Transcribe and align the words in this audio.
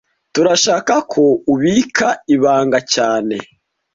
Turashaka 0.33 0.93
ko 1.11 1.23
ubika 1.53 2.07
ibanga 2.35 2.79
cyane 2.93 3.35